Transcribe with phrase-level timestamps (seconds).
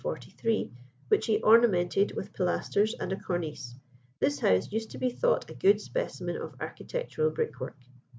[0.01, 0.71] 43,
[1.09, 3.75] which he ornamented with pilasters and a cornice.
[4.19, 7.77] This house used to be thought a good specimen of architectural brickwork.